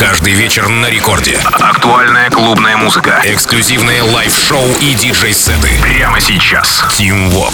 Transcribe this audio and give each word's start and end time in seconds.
Каждый 0.00 0.34
вечер 0.34 0.68
на 0.68 0.88
рекорде. 0.88 1.36
Актуальная 1.44 2.30
клубная 2.30 2.76
музыка. 2.76 3.20
Эксклюзивные 3.24 4.02
live-шоу 4.02 4.64
и 4.80 4.94
диджей-сеты. 4.94 5.70
Прямо 5.82 6.20
сейчас. 6.20 6.84
Tim 6.96 7.32
Vox. 7.32 7.52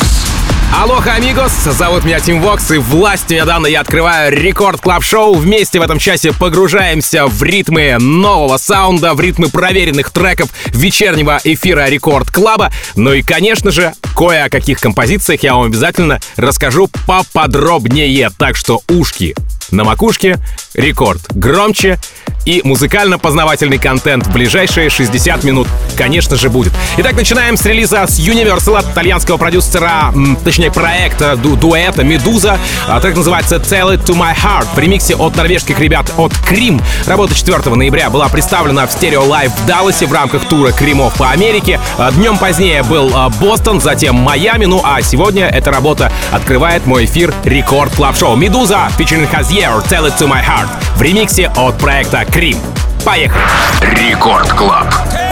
Алоха, 0.76 1.14
амигос! 1.14 1.52
Зовут 1.52 2.04
меня 2.04 2.20
Тим 2.20 2.42
Вокс, 2.42 2.70
и 2.72 2.78
власть 2.78 3.30
мне 3.30 3.44
дана, 3.44 3.68
я 3.68 3.80
открываю 3.80 4.32
Record 4.32 4.80
Club 4.80 5.04
Show 5.04 5.34
Вместе 5.34 5.78
в 5.78 5.82
этом 5.82 6.00
часе 6.00 6.32
погружаемся 6.32 7.26
в 7.26 7.42
ритмы 7.44 7.96
нового 8.00 8.56
саунда, 8.56 9.14
в 9.14 9.20
ритмы 9.20 9.48
проверенных 9.48 10.10
треков 10.10 10.50
вечернего 10.66 11.40
эфира 11.44 11.88
Рекорд 11.88 12.30
Клаба. 12.30 12.72
Ну 12.96 13.12
и, 13.12 13.22
конечно 13.22 13.70
же, 13.70 13.94
кое 14.16 14.44
о 14.44 14.50
каких 14.50 14.80
композициях 14.80 15.44
я 15.44 15.54
вам 15.54 15.66
обязательно 15.66 16.20
расскажу 16.36 16.90
поподробнее. 17.06 18.30
Так 18.36 18.56
что 18.56 18.82
ушки 18.88 19.34
на 19.70 19.84
макушке, 19.84 20.38
рекорд 20.74 21.22
громче 21.30 21.98
и 22.44 22.60
музыкально-познавательный 22.64 23.78
контент 23.78 24.26
в 24.26 24.32
ближайшие 24.32 24.90
60 24.90 25.44
минут, 25.44 25.66
конечно 25.96 26.36
же, 26.36 26.50
будет. 26.50 26.72
Итак, 26.98 27.14
начинаем 27.14 27.56
с 27.56 27.64
релиза 27.64 28.06
с 28.06 28.18
Universal 28.18 28.78
от 28.78 28.90
итальянского 28.90 29.36
продюсера, 29.36 30.12
точнее, 30.44 30.70
проекта, 30.70 31.36
ду 31.36 31.56
дуэта 31.56 32.04
«Медуза». 32.04 32.58
А, 32.86 33.00
трек 33.00 33.16
называется 33.16 33.56
«Tell 33.56 33.94
It 33.94 34.04
To 34.04 34.14
My 34.14 34.34
Heart» 34.34 34.66
в 34.74 34.78
ремиксе 34.78 35.16
от 35.16 35.36
норвежских 35.36 35.78
ребят 35.78 36.12
от 36.16 36.36
KREAM. 36.46 36.80
Работа 37.06 37.34
4 37.34 37.74
ноября 37.74 38.10
была 38.10 38.28
представлена 38.28 38.86
в 38.86 38.92
Stereo 38.92 39.24
Live 39.24 39.52
в 39.52 39.66
Далласе 39.66 40.06
в 40.06 40.12
рамках 40.12 40.44
тура 40.44 40.72
Кримов 40.72 41.14
по 41.14 41.30
Америке. 41.30 41.80
А, 41.96 42.12
днем 42.12 42.36
позднее 42.36 42.82
был 42.82 43.10
а, 43.14 43.30
Бостон, 43.30 43.80
затем 43.80 44.16
Майами, 44.16 44.66
ну 44.66 44.82
а 44.84 45.00
сегодня 45.02 45.46
эта 45.46 45.70
работа 45.70 46.12
открывает 46.30 46.86
мой 46.86 47.06
эфир 47.06 47.32
Record 47.44 47.94
Club 47.94 48.16
Show. 48.16 48.36
«Медуза» 48.36 48.88
featuring 48.98 49.30
Hazier 49.64 49.80
«Tell 49.88 50.06
It 50.06 50.18
To 50.18 50.26
My 50.26 50.42
Heart» 50.42 50.68
в 50.96 51.02
ремиксе 51.02 51.50
от 51.56 51.78
проекта 51.78 52.24
Крим. 52.24 52.58
Поехали! 53.04 53.42
Рекорд 53.80 54.52
Клаб. 54.52 55.23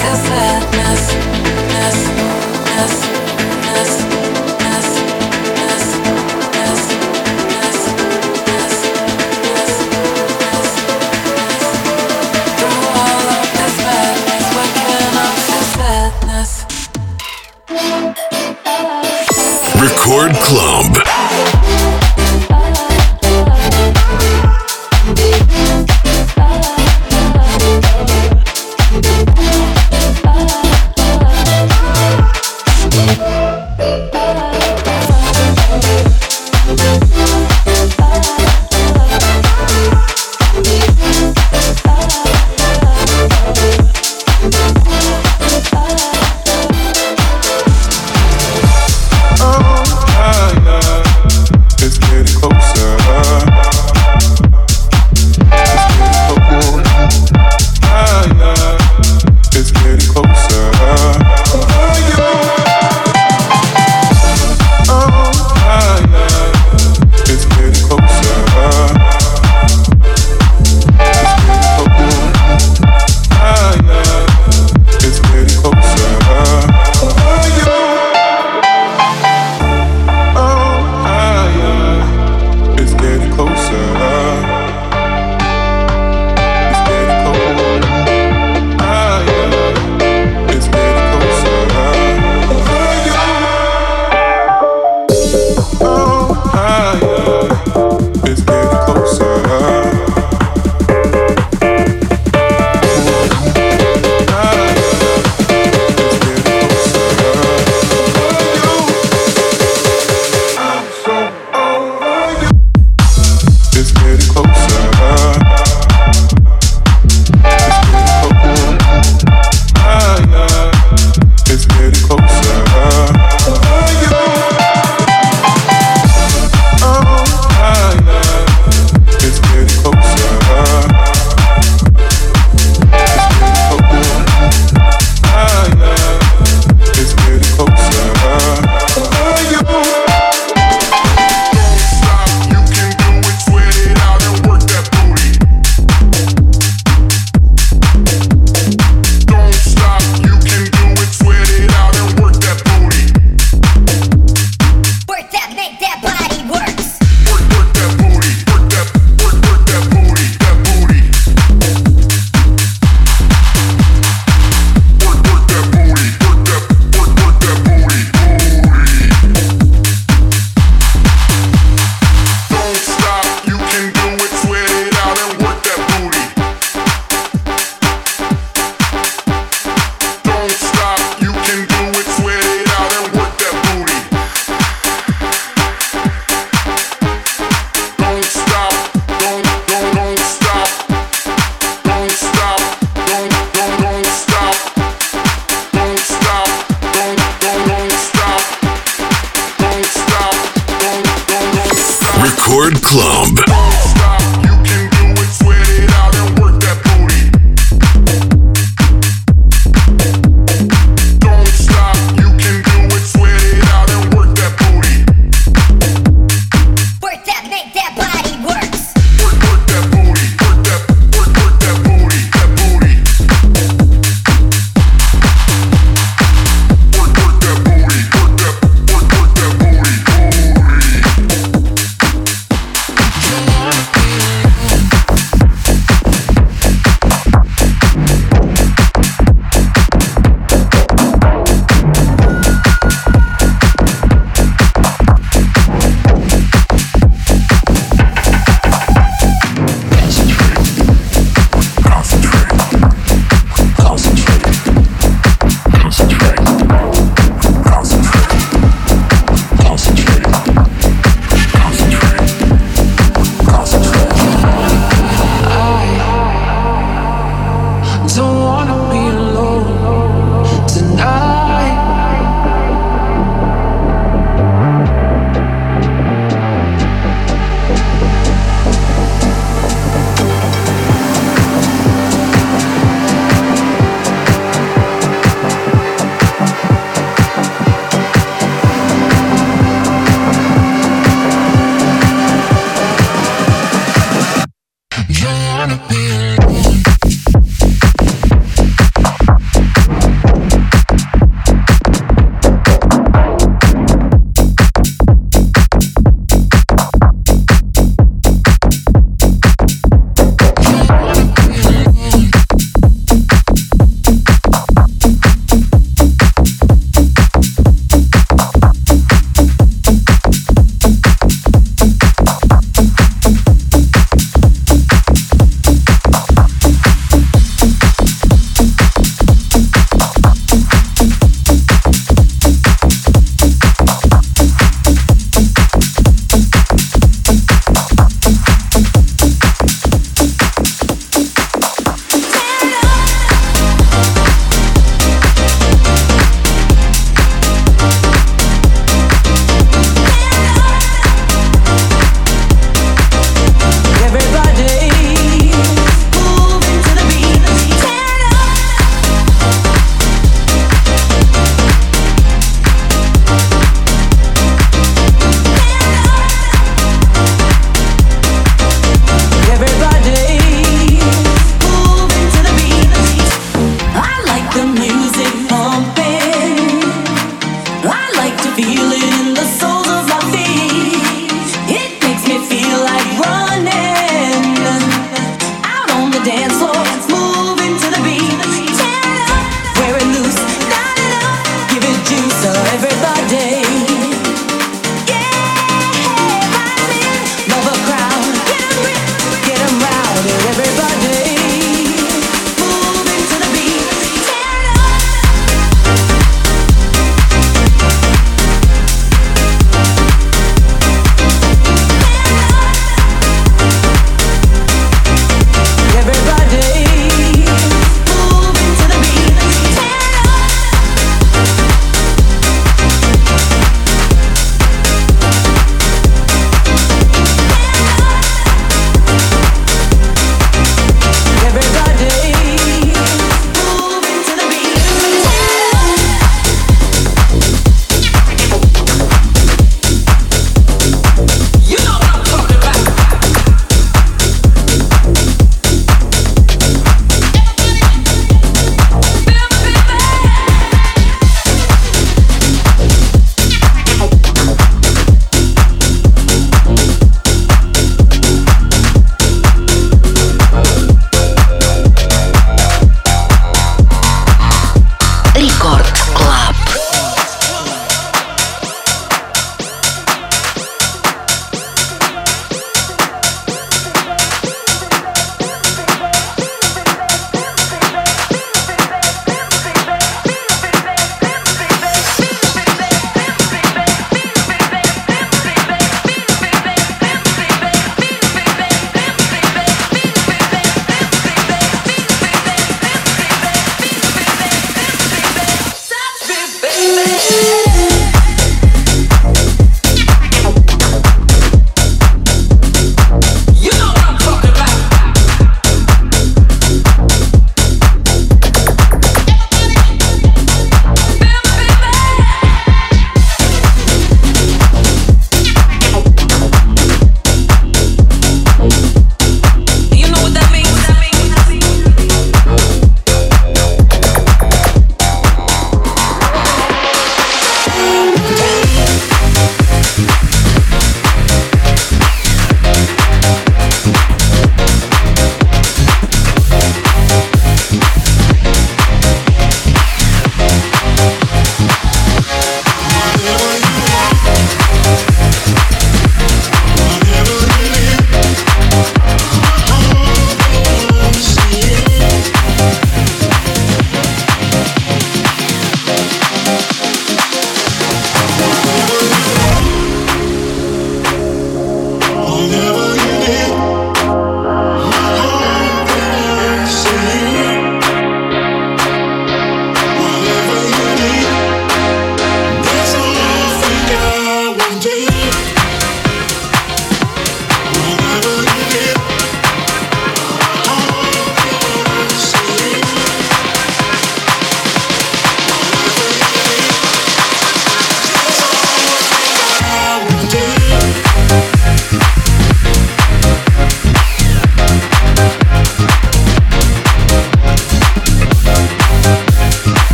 Cause 0.00 0.30
I 0.30 0.47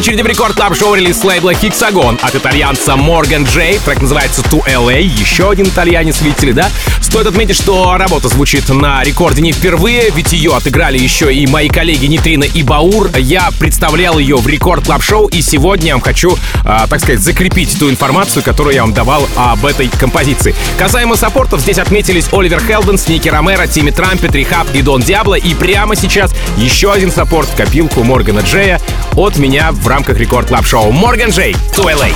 очереди 0.00 0.22
в 0.22 0.26
Record 0.26 0.54
Club 0.54 0.74
Show 0.74 0.94
релиз 0.94 1.22
лейбла 1.24 1.52
Hexagon 1.52 2.18
от 2.22 2.34
итальянца 2.34 2.96
Морган 2.96 3.44
Джей. 3.44 3.78
Трек 3.84 4.00
называется 4.00 4.40
To 4.40 4.64
LA. 4.64 5.02
Еще 5.02 5.50
один 5.50 5.66
итальянец, 5.66 6.22
видите 6.22 6.46
ли, 6.46 6.52
да? 6.54 6.70
Стоит 7.10 7.26
отметить, 7.26 7.56
что 7.56 7.96
работа 7.96 8.28
звучит 8.28 8.68
на 8.68 9.02
рекорде 9.02 9.42
не 9.42 9.50
впервые, 9.50 10.10
ведь 10.14 10.32
ее 10.32 10.54
отыграли 10.54 10.96
еще 10.96 11.34
и 11.34 11.44
мои 11.48 11.68
коллеги 11.68 12.06
Нитрина 12.06 12.44
и 12.44 12.62
Баур. 12.62 13.10
Я 13.16 13.50
представлял 13.58 14.20
ее 14.20 14.36
в 14.36 14.46
Record 14.46 14.84
Club 14.86 15.02
Show 15.02 15.26
и 15.26 15.42
сегодня 15.42 15.88
я 15.88 15.94
вам 15.94 16.02
хочу, 16.02 16.38
а, 16.64 16.86
так 16.86 17.00
сказать, 17.00 17.18
закрепить 17.18 17.76
ту 17.80 17.90
информацию, 17.90 18.44
которую 18.44 18.76
я 18.76 18.82
вам 18.82 18.94
давал 18.94 19.28
об 19.34 19.66
этой 19.66 19.88
композиции. 19.88 20.54
Касаемо 20.78 21.16
саппортов, 21.16 21.62
здесь 21.62 21.78
отметились 21.78 22.28
Оливер 22.32 22.62
Хелденс, 22.64 23.08
Ники 23.08 23.28
Ромеро, 23.28 23.66
Тимми 23.66 23.90
Трампет, 23.90 24.32
Рихаб 24.32 24.68
и 24.72 24.80
Дон 24.80 25.02
Диабло. 25.02 25.34
И 25.34 25.52
прямо 25.54 25.96
сейчас 25.96 26.32
еще 26.56 26.92
один 26.92 27.10
саппорт 27.10 27.48
в 27.48 27.56
копилку 27.56 28.04
Моргана 28.04 28.40
Джея 28.40 28.80
от 29.16 29.36
меня 29.36 29.72
в 29.72 29.84
рамках 29.88 30.16
Record 30.16 30.46
Club 30.46 30.64
Show. 30.64 30.92
Морган 30.92 31.30
Джей, 31.30 31.56
to 31.76 31.92
LA. 31.92 32.12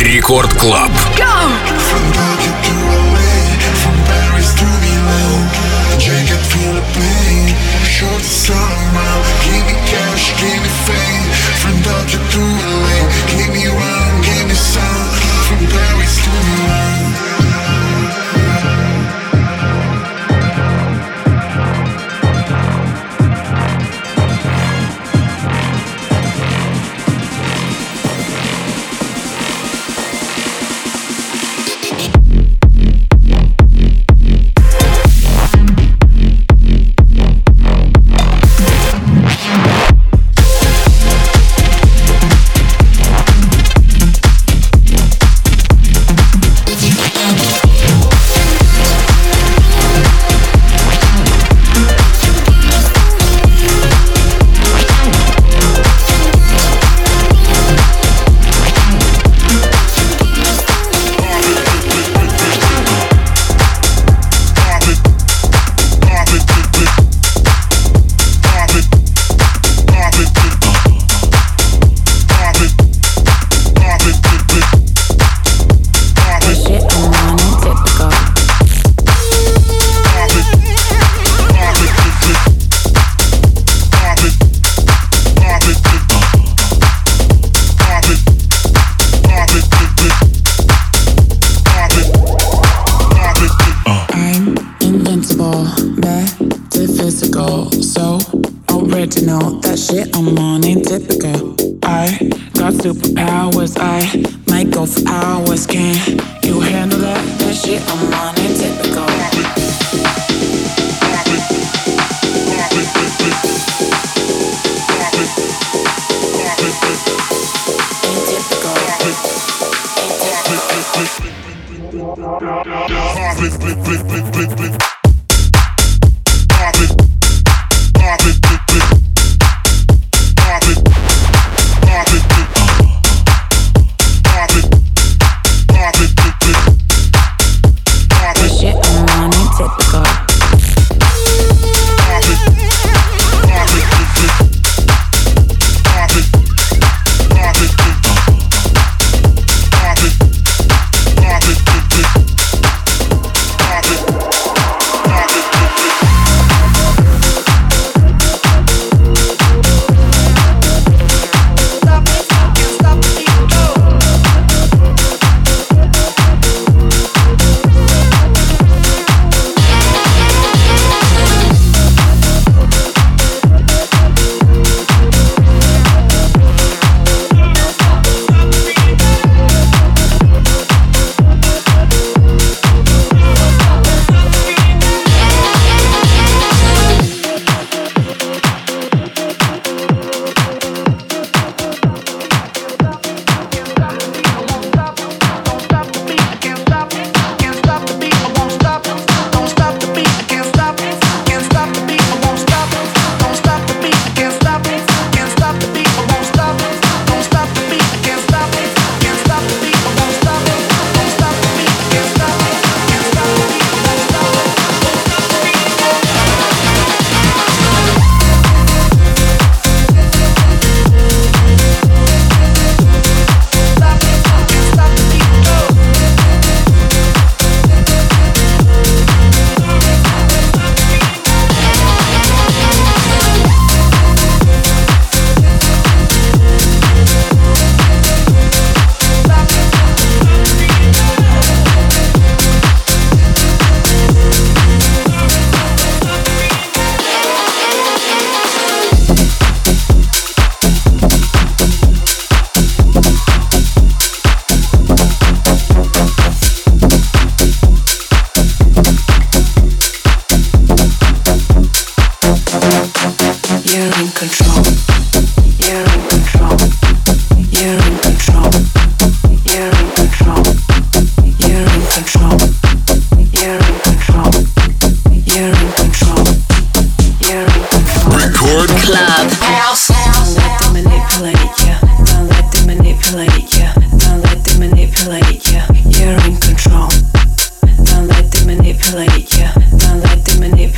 Record 0.00 0.54
Club. 0.54 0.90
Go! 1.18 1.31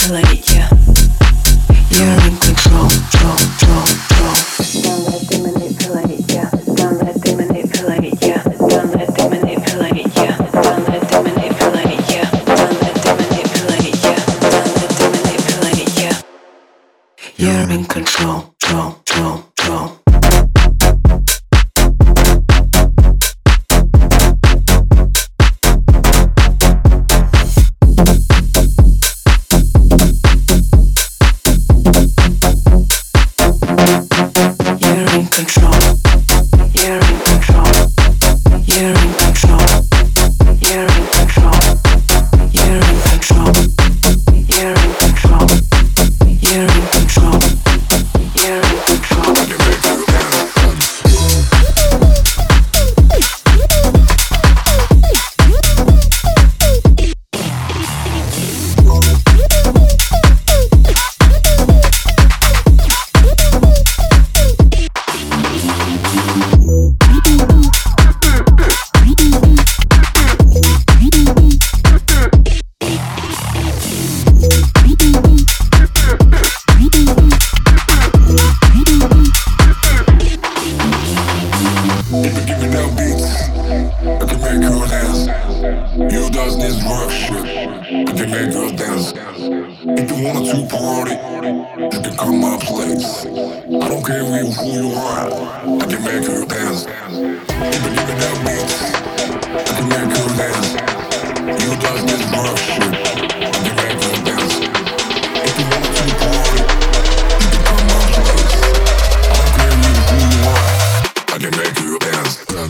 голове. 0.09 0.44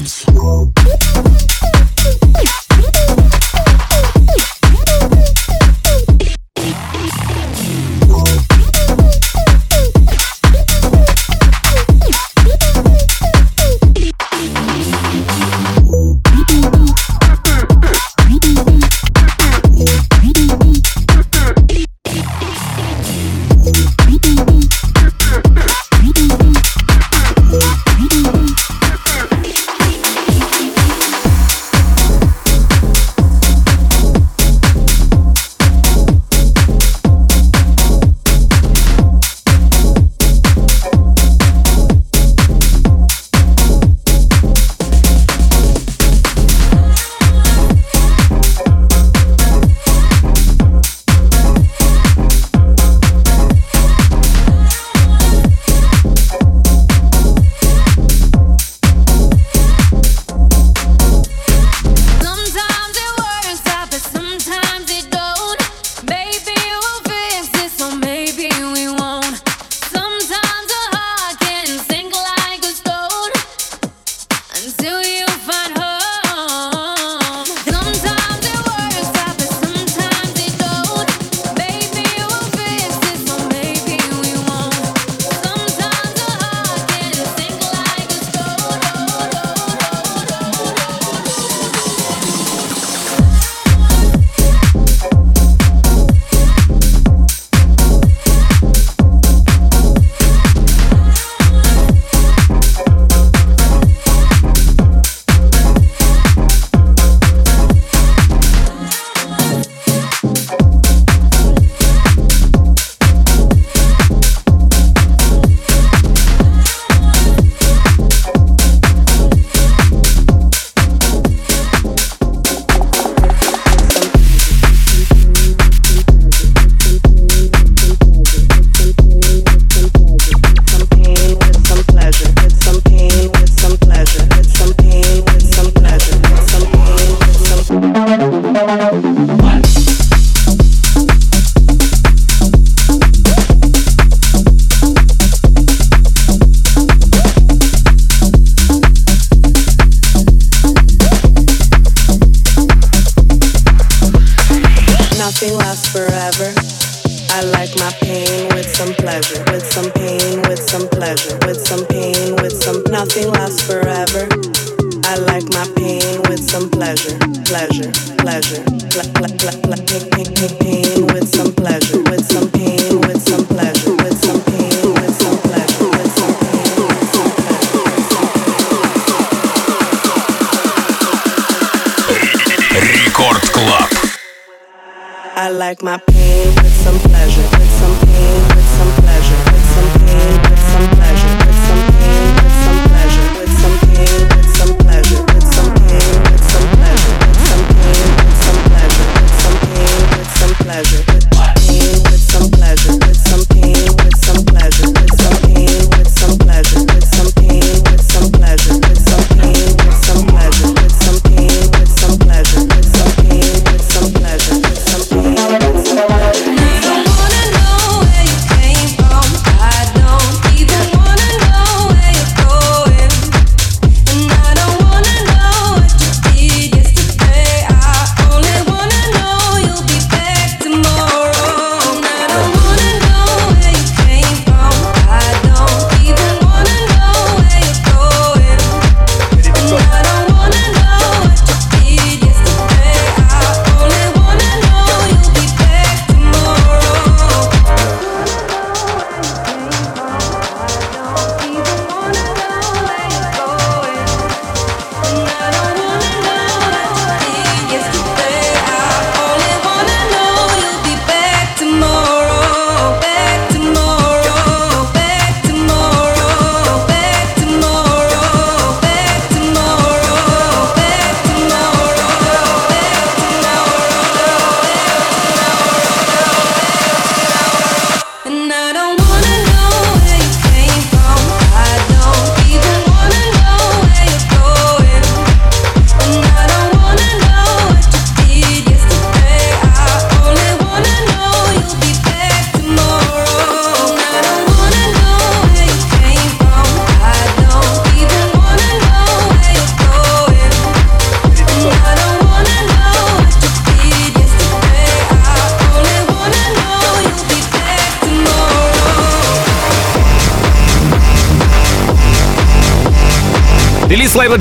drums. 0.05 1.04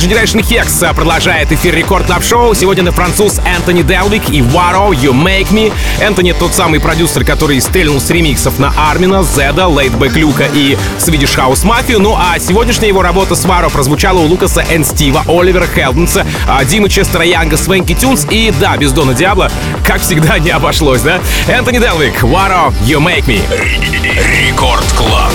Generation 0.03 0.41
Hex 0.41 0.85
э, 0.85 0.93
продолжает 0.93 1.49
эфир 1.53 1.73
Record 1.73 2.05
Club 2.05 2.25
Show. 2.25 2.53
Сегодня 2.53 2.83
на 2.83 2.91
француз 2.91 3.39
Энтони 3.45 3.83
Делвик 3.83 4.29
и 4.31 4.41
Waro 4.41 4.89
You 4.89 5.13
Make 5.13 5.51
Me. 5.51 5.71
Энтони 6.01 6.33
тот 6.33 6.53
самый 6.53 6.81
продюсер, 6.81 7.23
который 7.23 7.61
стрельнул 7.61 8.01
с 8.01 8.09
ремиксов 8.09 8.59
на 8.59 8.73
Армина, 8.75 9.23
Zedd 9.23 9.53
а, 9.53 9.67
Laidback 9.69 10.17
Luke 10.17 10.43
а 10.43 10.49
и 10.53 10.77
Swedish 10.99 11.37
House 11.37 11.63
Mafia. 11.63 11.99
Ну 11.99 12.17
а 12.17 12.37
сегодняшняя 12.37 12.89
его 12.89 13.01
работа 13.01 13.35
с 13.35 13.45
Waro 13.45 13.71
прозвучала 13.71 14.19
у 14.19 14.25
Лукаса 14.25 14.65
and 14.69 14.83
Стива, 14.83 15.23
Оливера 15.25 15.67
Хелденса, 15.67 16.25
а, 16.47 16.65
Димы 16.65 16.89
Честера 16.89 17.23
Янга, 17.23 17.55
Swanky 17.55 17.93
Tunes 17.93 18.27
и, 18.29 18.53
да, 18.59 18.75
без 18.75 18.91
Дона 18.91 19.13
Диабло, 19.13 19.49
как 19.85 20.01
всегда, 20.01 20.37
не 20.37 20.49
обошлось, 20.49 21.01
да? 21.01 21.21
Энтони 21.47 21.79
Делвик, 21.79 22.23
Waro 22.23 22.73
You 22.85 22.99
Make 22.99 23.25
Me. 23.25 23.41
Record 24.47 24.85
Club. 24.97 25.32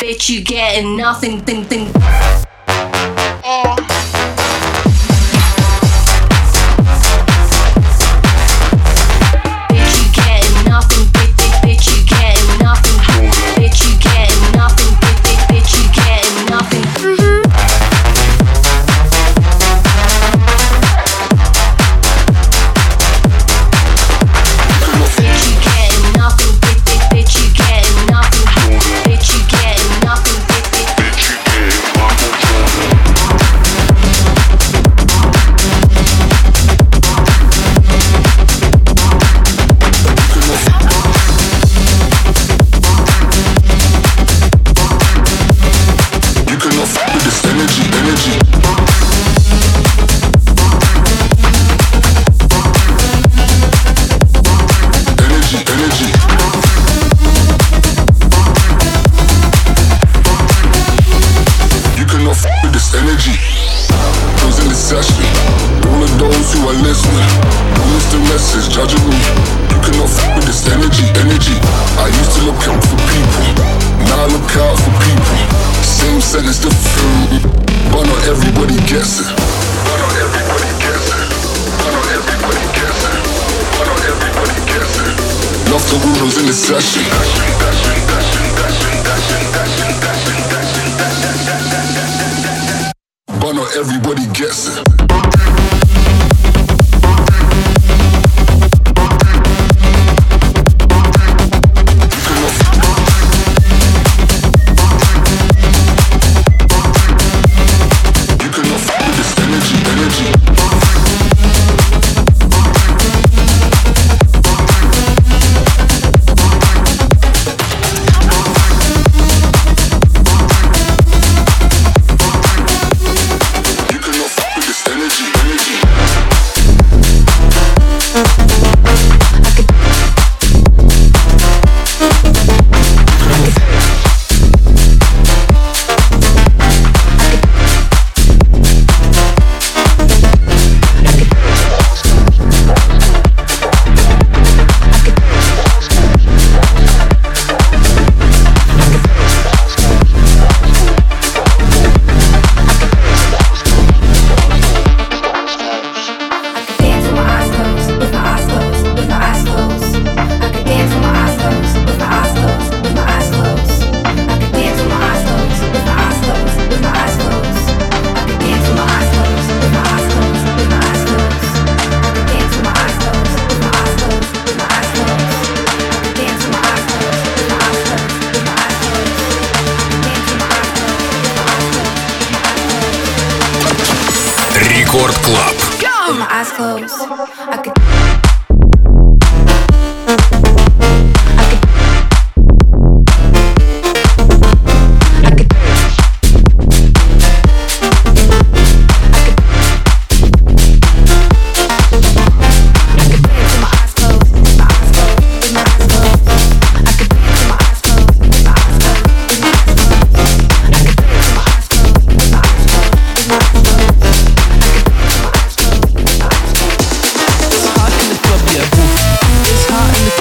Bitch, 0.00 0.28
you 0.28 0.42
getting 0.42 0.96
nothing, 0.96 1.40
thing, 1.42 1.62
thing. 1.64 2.39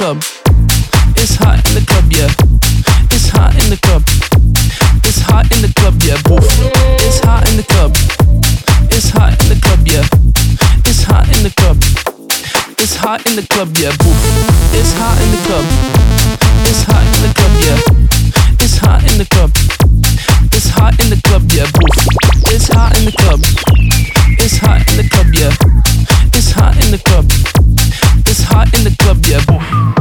Club. 0.09 0.23
It's 1.21 1.35
hot 1.35 1.61
in 1.69 1.75
the 1.77 1.85
club, 1.85 2.09
yeah. 2.09 2.33
It's 3.13 3.29
hot 3.29 3.53
in 3.61 3.69
the 3.69 3.77
club. 3.85 4.01
It's 5.05 5.21
hot 5.21 5.45
in 5.53 5.61
the 5.61 5.69
club, 5.77 6.01
yeah. 6.01 6.17
Woo. 6.25 6.41
It's 7.05 7.19
hot 7.21 7.45
in 7.49 7.57
the 7.57 7.67
club. 7.69 7.93
It's 8.89 9.09
hot 9.13 9.37
in 9.37 9.53
the 9.53 9.59
club, 9.61 9.85
yeah. 9.85 10.01
It's 10.89 11.03
hot 11.05 11.29
in 11.29 11.43
the 11.45 11.53
club. 11.61 11.77
It's 12.81 12.95
hot 12.95 13.21
in 13.29 13.35
the 13.35 13.45
club, 13.53 13.69
yeah. 13.77 13.93
Woo. 14.01 14.09
It's 14.73 14.93
hot 14.97 15.17
in 15.21 15.29
the 15.29 15.41
club. 15.45 15.65
It's 16.65 16.81
hot 16.89 17.05
in 17.05 17.21
the 17.21 17.31
club, 17.37 17.53
yeah. 17.61 17.77
It's 18.65 18.77
hot 18.81 19.05
in 19.05 19.17
the 19.21 19.27
club. 19.29 19.51
It's 20.49 20.69
hot 20.73 20.97
in 20.97 21.09
the 21.13 21.21
club, 21.21 21.45
yeah. 21.53 21.69
Woo. 21.77 21.85
It's 22.49 22.65
hot 22.73 22.97
in 22.97 23.05
the 23.05 23.13
club. 23.13 23.41
It's 24.41 24.57
hot 24.57 24.81
in 24.89 24.97
the 24.97 25.05
club, 25.05 25.29
yeah. 25.37 25.53
It's 26.33 26.49
hot 26.49 26.73
in 26.81 26.89
the 26.89 26.97
club. 26.97 27.29
It's 28.25 28.43
hot 28.43 28.73
in 28.73 28.83
the 28.83 28.95
club, 28.97 29.25
yeah. 29.25 29.43
Boy. 29.45 29.98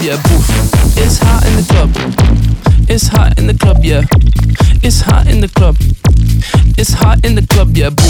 Yeah. 0.00 0.16
Boo. 0.22 0.38
It's 0.96 1.18
hot 1.18 1.46
in 1.46 1.56
the 1.56 1.66
club. 1.68 1.90
It's 2.88 3.08
hot 3.08 3.38
in 3.38 3.46
the 3.46 3.54
club, 3.54 3.78
yeah. 3.82 4.02
It's 4.82 5.00
hot 5.00 5.26
in 5.26 5.40
the 5.40 5.48
club. 5.48 5.76
It's 6.76 6.92
hot 6.92 7.24
in 7.24 7.34
the 7.34 7.46
club, 7.46 7.76
yeah. 7.76 7.90
Boo. 7.90 8.04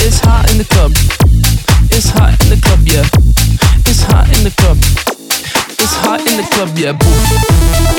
It's 0.00 0.20
hot 0.20 0.50
in 0.50 0.58
the 0.58 0.64
club. 0.64 0.92
It's 1.90 2.10
hot 2.10 2.40
in 2.42 2.50
the 2.50 2.60
club, 2.60 2.80
yeah. 2.86 3.06
It's 3.86 4.02
hot 4.02 4.28
in 4.36 4.44
the 4.44 4.54
club. 4.56 4.78
It's 5.78 5.94
hot 5.94 6.20
in 6.20 6.36
the 6.36 6.46
club, 6.50 6.76
yeah. 6.76 6.92
Boo. 6.92 7.95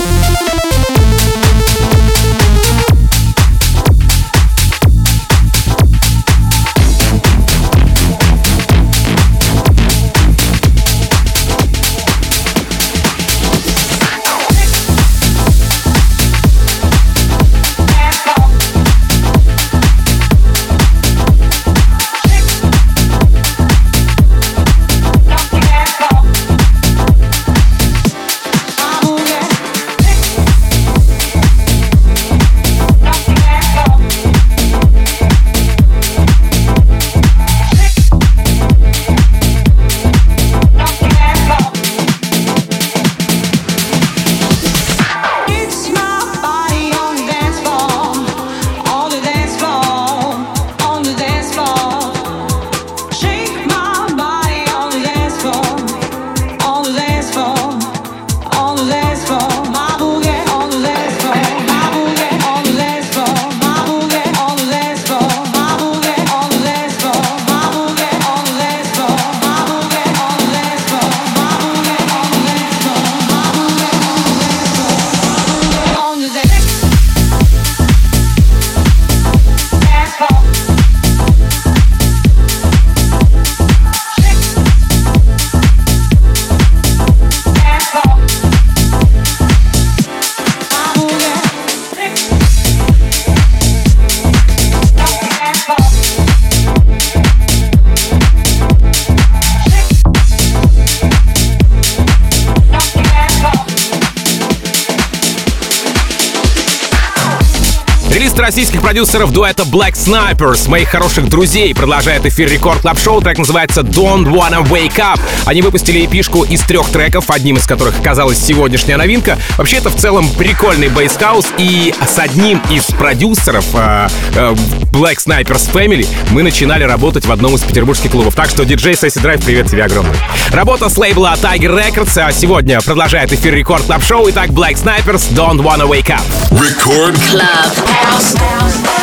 Российских 108.47 108.79
продюсеров 108.79 109.33
дуэта 109.33 109.63
Black 109.63 109.95
Snipers, 109.95 110.69
моих 110.69 110.87
хороших 110.87 111.27
друзей, 111.27 111.75
продолжает 111.75 112.25
эфир 112.25 112.49
Record 112.49 112.79
Club 112.79 112.97
Show. 112.97 113.19
Трек 113.19 113.39
называется 113.39 113.81
Don't 113.81 114.23
Wanna 114.23 114.65
Wake 114.65 114.95
Up. 114.99 115.19
Они 115.45 115.61
выпустили 115.61 116.05
эпишку 116.05 116.45
из 116.45 116.61
трех 116.61 116.87
треков, 116.87 117.29
одним 117.29 117.57
из 117.57 117.65
которых 117.65 117.99
оказалась 117.99 118.37
сегодняшняя 118.37 118.95
новинка. 118.95 119.37
Вообще, 119.57 119.77
это 119.77 119.89
в 119.89 119.97
целом 119.97 120.29
прикольный 120.29 120.87
bass 120.88 121.11
house, 121.11 121.47
и 121.57 121.93
с 122.07 122.17
одним 122.19 122.61
из 122.71 122.85
продюсеров 122.85 123.65
э, 123.73 124.07
э, 124.35 124.55
Black 124.93 125.17
Snipers 125.17 125.69
Family 125.69 126.07
мы 126.31 126.41
начинали 126.41 126.85
работать 126.85 127.25
в 127.25 127.31
одном 127.33 127.53
из 127.55 127.63
петербургских 127.63 128.11
клубов. 128.11 128.33
Так 128.33 128.49
что, 128.49 128.63
диджей 128.63 128.95
Сесси 128.95 129.19
Драйв, 129.19 129.43
привет 129.43 129.67
тебе 129.67 129.83
огромный. 129.83 130.15
Работа 130.51 130.87
с 130.87 130.97
лейбла 130.97 131.35
Tiger 131.35 131.77
Records 131.77 132.17
а 132.17 132.31
сегодня 132.31 132.79
продолжает 132.79 133.33
эфир 133.33 133.53
Record 133.53 133.83
Club 133.83 134.05
Show. 134.05 134.29
Итак, 134.29 134.51
Black 134.51 134.75
Snipers 134.75 135.33
Don't 135.33 135.57
Wanna 135.57 135.85
Wake 135.85 136.07
Up. 136.07 136.46
Record 136.59 137.15
Club 137.29 137.73
House. 137.85 138.96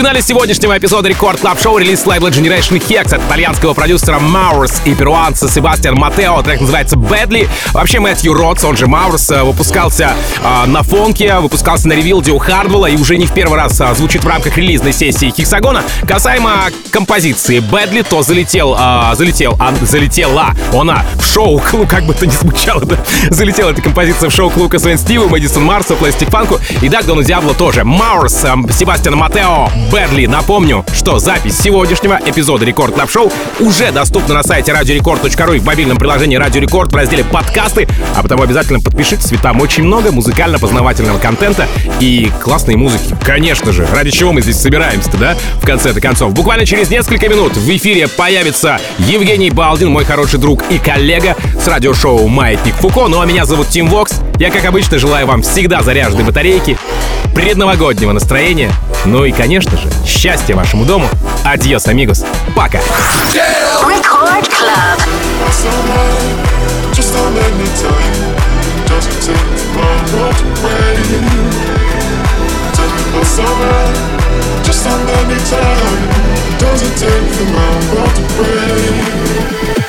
Финале 0.00 0.22
сегодняшнего 0.22 0.78
эпизода 0.78 1.10
Record 1.10 1.40
Club 1.40 1.60
Show 1.60 1.76
релиз 1.76 2.06
лейбла 2.06 2.28
Generation 2.28 2.80
Hex 2.80 3.14
от 3.14 3.22
итальянского 3.22 3.74
продюсера 3.74 4.18
Маурс 4.18 4.80
и 4.86 4.94
перуанца 4.94 5.46
Себастьян 5.46 5.94
Матео. 5.94 6.40
Трек 6.40 6.62
называется 6.62 6.96
Badly. 6.96 7.46
Вообще 7.74 8.00
Мэтью 8.00 8.32
Ротс, 8.32 8.64
он 8.64 8.78
же 8.78 8.86
Маурс, 8.86 9.30
э, 9.30 9.42
выпускался 9.42 10.14
э, 10.42 10.66
на 10.66 10.82
фонке, 10.82 11.38
выпускался 11.40 11.86
на 11.86 11.92
Revealed 11.92 12.28
е 12.28 12.32
у 12.32 12.38
Хардвелла 12.38 12.86
и 12.86 12.96
уже 12.96 13.18
не 13.18 13.26
в 13.26 13.34
первый 13.34 13.56
раз 13.56 13.78
э, 13.78 13.94
звучит 13.94 14.24
в 14.24 14.26
рамках 14.26 14.56
релизной 14.56 14.94
сессии 14.94 15.34
Хексагона. 15.36 15.82
Касаемо 16.08 16.70
композиции 16.90 17.58
Badly, 17.58 18.06
то 18.08 18.22
залетел, 18.22 18.74
э, 18.80 19.14
залетел, 19.16 19.56
а, 19.60 19.74
залетела 19.82 20.54
она 20.72 21.04
в 21.18 21.26
шоу, 21.26 21.60
ну 21.74 21.86
как 21.86 22.04
бы 22.04 22.14
то 22.14 22.26
ни 22.26 22.30
звучало, 22.30 22.86
да, 22.86 22.96
залетела 23.28 23.70
эта 23.70 23.82
композиция 23.82 24.30
в 24.30 24.32
шоу 24.32 24.48
Клука 24.48 24.78
Свен 24.78 24.96
Стива, 24.96 25.28
Мэдисон 25.28 25.62
Марса, 25.62 25.94
Plastik 25.94 26.30
Funk 26.30 26.52
у 26.52 26.58
и 26.80 26.88
Даг 26.88 27.04
Дона 27.04 27.22
Диабло 27.22 27.52
тоже. 27.52 27.84
Маурс, 27.84 28.44
э, 28.44 28.54
Себастьян 28.72 29.14
Матео, 29.16 29.68
Badly. 29.90 30.26
Напомню, 30.26 30.84
что 30.94 31.18
запись 31.18 31.58
сегодняшнего 31.58 32.20
эпизода 32.24 32.64
Record 32.64 32.94
Club 32.94 33.10
Show 33.10 33.32
уже 33.58 33.90
доступна 33.90 34.34
на 34.34 34.42
сайте 34.44 34.72
радиорекорд.ру 34.72 35.54
и 35.54 35.58
в 35.58 35.64
мобильном 35.64 35.96
приложении 35.96 36.36
Радио 36.36 36.60
Рекорд 36.60 36.92
в 36.92 36.96
разделе 36.96 37.24
подкасты, 37.24 37.88
а 38.14 38.22
потому 38.22 38.44
обязательно 38.44 38.78
подпишитесь, 38.78 39.32
ведь 39.32 39.42
там 39.42 39.60
очень 39.60 39.82
много 39.82 40.12
музыкально-познавательного 40.12 41.18
контента 41.18 41.66
и 41.98 42.30
классной 42.40 42.76
музыки. 42.76 43.16
Конечно 43.24 43.72
же, 43.72 43.84
ради 43.92 44.10
чего 44.10 44.32
мы 44.32 44.42
здесь 44.42 44.60
собираемся-то, 44.60 45.16
да? 45.18 45.36
В 45.60 45.66
конце-то 45.66 46.00
концов. 46.00 46.34
Буквально 46.34 46.64
через 46.64 46.88
несколько 46.88 47.28
минут 47.28 47.56
в 47.56 47.76
эфире 47.76 48.06
появится 48.06 48.78
Евгений 48.98 49.50
Балдин, 49.50 49.90
мой 49.90 50.04
хороший 50.04 50.38
друг 50.38 50.62
и 50.70 50.78
коллега 50.78 51.34
с 51.60 51.66
радиошоу 51.66 52.28
«Маятник 52.28 52.74
Фуко». 52.76 53.08
Ну 53.08 53.20
а 53.20 53.26
меня 53.26 53.44
зовут 53.44 53.68
Тим 53.68 53.88
Вокс. 53.88 54.20
Я, 54.38 54.50
как 54.50 54.64
обычно, 54.64 54.98
желаю 54.98 55.26
вам 55.26 55.42
всегда 55.42 55.82
заряженной 55.82 56.24
батарейки, 56.24 56.78
предновогоднего 57.34 58.12
настроения, 58.12 58.70
ну 59.04 59.24
и, 59.24 59.32
конечно 59.32 59.76
же, 59.80 59.88
счастья 60.06 60.54
вашему 60.54 60.84
дому. 60.84 61.08
Адьос, 61.44 61.86
амигос. 61.86 62.24
Пока. 62.54 62.78
Record 63.86 64.46
Club. 64.48 64.98
Just 66.92 67.14
don't 67.14 67.34
let 67.34 67.52
me 67.56 67.66
tell 67.80 67.90
you, 67.90 68.34
doesn't 68.86 69.20
take 69.22 69.50
my 69.74 69.94
world 70.12 70.40
away. 70.58 70.96
Tell 72.74 72.88
me 72.88 73.02
what's 73.14 73.38
alright. 73.38 73.96
Just 74.64 74.84
don't 74.84 75.06
let 75.06 75.26
me 75.28 75.36
tell 75.48 75.62
you, 75.62 76.58
doesn't 76.58 76.96
take 76.98 77.30
my 77.52 77.70
world 77.94 78.18
away. 78.38 79.79